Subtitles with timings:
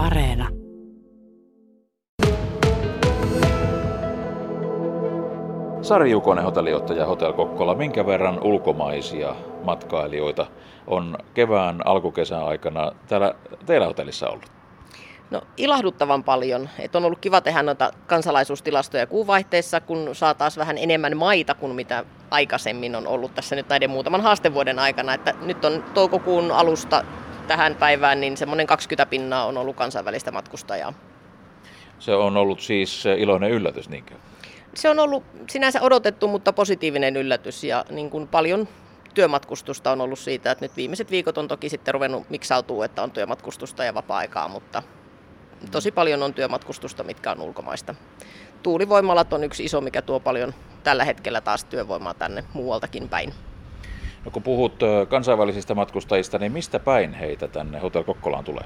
[0.00, 0.48] Areena.
[5.82, 7.74] Sari Jukonen, hotellijohtaja Hotel Kokkola.
[7.74, 9.34] Minkä verran ulkomaisia
[9.64, 10.46] matkailijoita
[10.86, 13.34] on kevään alkukesän aikana täällä
[13.66, 14.44] teillä hotellissa ollut?
[15.30, 16.68] No ilahduttavan paljon.
[16.78, 21.74] Et on ollut kiva tehdä noita kansalaisuustilastoja kuuvaihteessa, kun saa taas vähän enemmän maita kuin
[21.74, 25.14] mitä aikaisemmin on ollut tässä nyt näiden muutaman haastevuoden aikana.
[25.14, 27.04] Että nyt on toukokuun alusta
[27.50, 30.92] tähän päivään, niin semmoinen 20 pinnaa on ollut kansainvälistä matkustajaa.
[31.98, 34.14] Se on ollut siis iloinen yllätys, niinkö?
[34.74, 38.68] Se on ollut sinänsä odotettu, mutta positiivinen yllätys ja niin kuin paljon
[39.14, 43.10] työmatkustusta on ollut siitä, että nyt viimeiset viikot on toki sitten ruvennut miksautuu, että on
[43.10, 44.82] työmatkustusta ja vapaa-aikaa, mutta
[45.70, 47.94] tosi paljon on työmatkustusta, mitkä on ulkomaista.
[48.62, 53.34] Tuulivoimalat on yksi iso, mikä tuo paljon tällä hetkellä taas työvoimaa tänne muualtakin päin.
[54.24, 54.74] No kun puhut
[55.08, 58.64] kansainvälisistä matkustajista, niin mistä päin heitä tänne Hotel Kokkolaan tulee?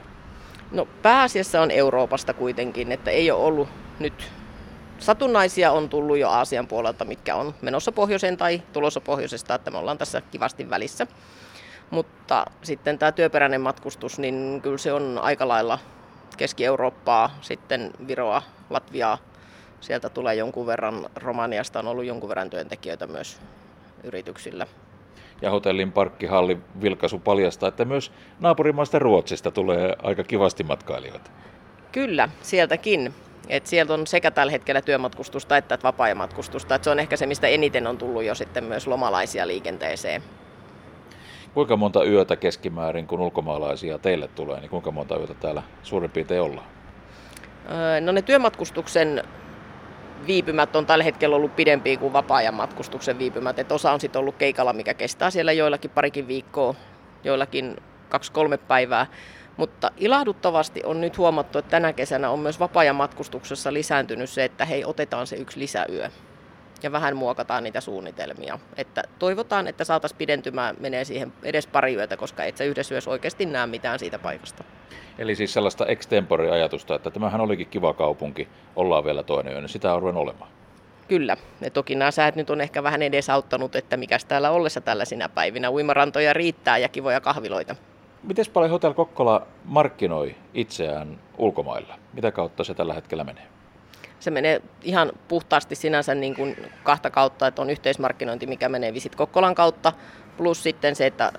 [0.70, 3.68] No pääasiassa on Euroopasta kuitenkin, että ei ole ollut
[3.98, 4.30] nyt
[4.98, 9.78] satunnaisia on tullut jo Aasian puolelta, mitkä on menossa pohjoiseen tai tulossa pohjoisesta, että me
[9.78, 11.06] ollaan tässä kivasti välissä.
[11.90, 15.78] Mutta sitten tämä työperäinen matkustus, niin kyllä se on aika lailla
[16.36, 19.18] Keski-Eurooppaa, sitten Viroa, Latviaa.
[19.80, 23.40] Sieltä tulee jonkun verran, Romaniasta on ollut jonkun verran työntekijöitä myös
[24.04, 24.66] yrityksillä.
[25.42, 31.30] Ja hotellin parkkihalli vilkaisu paljastaa, että myös naapurimaista Ruotsista tulee aika kivasti matkailijoita.
[31.92, 33.14] Kyllä, sieltäkin.
[33.48, 36.74] Et sieltä on sekä tällä hetkellä työmatkustusta että vapaa-ajamatkustusta.
[36.74, 40.22] Et se on ehkä se, mistä eniten on tullut jo sitten myös lomalaisia liikenteeseen.
[41.54, 46.40] Kuinka monta yötä keskimäärin, kun ulkomaalaisia teille tulee, niin kuinka monta yötä täällä suurin piirtein
[46.40, 46.66] ollaan?
[48.00, 49.24] No ne työmatkustuksen
[50.26, 53.58] viipymät on tällä hetkellä ollut pidempiä kuin vapaa-ajan matkustuksen viipymät.
[53.58, 56.74] Et osa on sitten ollut keikalla, mikä kestää siellä joillakin parikin viikkoa,
[57.24, 57.76] joillakin
[58.08, 59.06] kaksi-kolme päivää.
[59.56, 64.64] Mutta ilahduttavasti on nyt huomattu, että tänä kesänä on myös vapaa-ajan matkustuksessa lisääntynyt se, että
[64.64, 66.10] hei, otetaan se yksi lisäyö
[66.82, 68.58] ja vähän muokataan niitä suunnitelmia.
[68.76, 73.10] Että toivotaan, että saataisiin pidentymään, menee siihen edes pari yötä, koska et sä yhdessä yössä
[73.10, 74.64] oikeasti näe mitään siitä paikasta.
[75.18, 79.94] Eli siis sellaista extempore-ajatusta, että tämähän olikin kiva kaupunki, ollaan vielä toinen yö, niin sitä
[79.94, 80.50] on ruvennut olemaan.
[81.08, 81.36] Kyllä.
[81.60, 85.70] Ja toki nämä säät nyt on ehkä vähän edesauttanut, että mikä täällä ollessa tällaisina päivinä.
[85.70, 87.76] Uimarantoja riittää ja kivoja kahviloita.
[88.22, 91.98] Miten paljon Hotel Kokkola markkinoi itseään ulkomailla?
[92.12, 93.46] Mitä kautta se tällä hetkellä menee?
[94.20, 99.16] Se menee ihan puhtaasti sinänsä niin kuin kahta kautta, että on yhteismarkkinointi, mikä menee Visit
[99.16, 99.92] Kokkolan kautta,
[100.36, 101.32] plus sitten se, että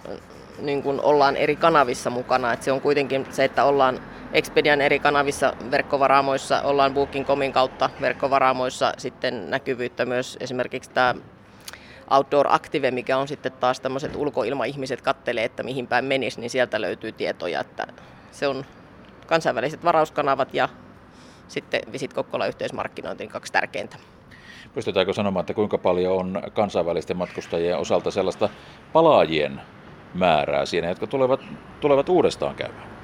[0.61, 2.53] niin kuin ollaan eri kanavissa mukana.
[2.53, 3.99] Että se on kuitenkin se, että ollaan
[4.33, 11.15] Expedian eri kanavissa verkkovaraamoissa, ollaan Booking.comin kautta verkkovaraamoissa, sitten näkyvyyttä myös esimerkiksi tämä
[12.09, 16.81] Outdoor Active, mikä on sitten taas tämmöiset ulkoilmaihmiset kattelee, että mihin päin menisi, niin sieltä
[16.81, 17.87] löytyy tietoja, että
[18.31, 18.65] se on
[19.27, 20.69] kansainväliset varauskanavat ja
[21.47, 23.97] sitten Visit Kokkola yhteismarkkinointi, niin kaksi tärkeintä.
[24.73, 28.49] Pystytäänkö sanomaan, että kuinka paljon on kansainvälisten matkustajien osalta sellaista
[28.93, 29.61] palaajien
[30.15, 31.41] määrää siinä, jotka tulevat,
[31.81, 32.95] tulevat uudestaan käymään?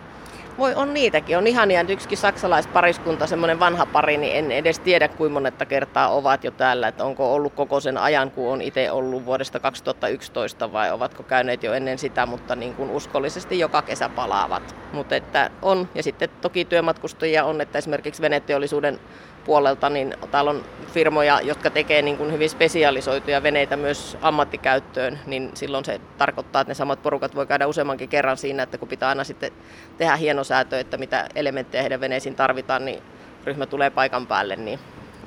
[0.57, 1.38] Voi, on niitäkin.
[1.38, 6.09] On ihania, että yksikin saksalaispariskunta, semmoinen vanha pari, niin en edes tiedä kuinka monetta kertaa
[6.09, 6.88] ovat jo täällä.
[6.88, 11.63] Että onko ollut koko sen ajan, kun on itse ollut vuodesta 2011 vai ovatko käyneet
[11.63, 14.75] jo ennen sitä, mutta niin kuin uskollisesti joka kesä palaavat.
[14.93, 18.99] Mutta että on, ja sitten toki työmatkustajia on, että esimerkiksi veneteollisuuden
[19.51, 20.63] puolelta, niin täällä on
[20.94, 26.69] firmoja, jotka tekee niin kuin hyvin spesialisoituja veneitä myös ammattikäyttöön, niin silloin se tarkoittaa, että
[26.69, 29.51] ne samat porukat voi käydä useammankin kerran siinä, että kun pitää aina sitten
[29.97, 33.01] tehdä hienosäätö, että mitä elementtejä heidän veneisiin tarvitaan, niin
[33.45, 34.79] ryhmä tulee paikan päälle, niin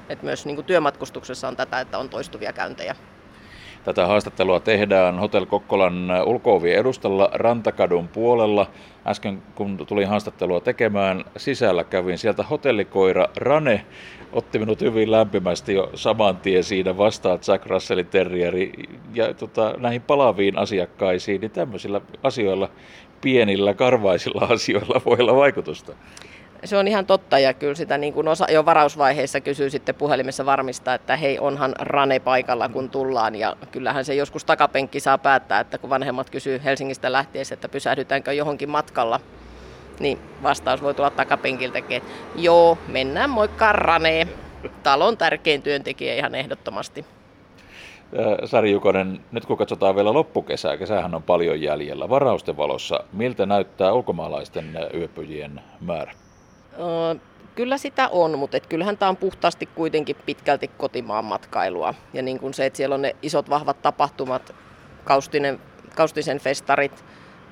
[0.09, 2.97] että myös niin kuin työmatkustuksessa on tätä, että on toistuvia käyntejä.
[3.85, 8.67] Tätä haastattelua tehdään Hotel Kokkolan ulko edustalla Rantakadun puolella.
[9.07, 13.85] Äsken kun tulin haastattelua tekemään, sisällä kävin sieltä hotellikoira Rane
[14.33, 18.73] otti minut hyvin lämpimästi jo saman tien siinä vastaan Jack Russellin terrieri
[19.15, 22.69] ja tota, näihin palaviin asiakkaisiin, niin tämmöisillä asioilla,
[23.21, 25.93] pienillä karvaisilla asioilla voi olla vaikutusta.
[26.65, 30.47] Se on ihan totta ja kyllä sitä niin kuin osa, jo varausvaiheessa kysyy sitten puhelimessa
[30.47, 35.61] varmistaa, että hei onhan rane paikalla kun tullaan ja kyllähän se joskus takapenkki saa päättää,
[35.61, 39.21] että kun vanhemmat kysyy Helsingistä lähtiessä, että pysähdytäänkö johonkin matkalla,
[40.01, 44.29] niin vastaus voi tulla takapenkiltäkin, että joo, mennään moikka rane.
[44.83, 47.05] Talon tärkein työntekijä ihan ehdottomasti.
[48.45, 52.09] Sari Jukonen, nyt kun katsotaan vielä loppukesää, kesähän on paljon jäljellä.
[52.09, 56.13] Varausten valossa, miltä näyttää ulkomaalaisten yöpyjien määrä?
[57.55, 61.95] Kyllä sitä on, mutta et kyllähän tämä on puhtaasti kuitenkin pitkälti kotimaan matkailua.
[62.13, 64.55] Ja niin kuin se, että siellä on ne isot vahvat tapahtumat,
[65.05, 65.61] kaustinen,
[65.97, 67.05] kaustisen festarit,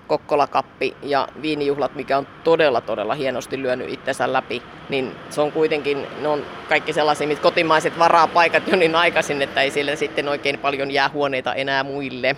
[0.09, 6.07] Kokkolakappi ja viinijuhlat, mikä on todella todella hienosti lyönyt itsensä läpi, niin se on kuitenkin,
[6.21, 10.29] ne on kaikki sellaisia, mit kotimaiset varaa paikat jo niin aikaisin, että ei siellä sitten
[10.29, 12.37] oikein paljon jää huoneita enää muille.